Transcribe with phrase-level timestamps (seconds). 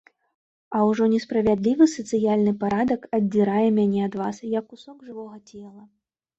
[0.77, 5.81] А ўжо несправядлівы сацыяльны парадак аддзірае мяне ад вас, як кусок жывога цела.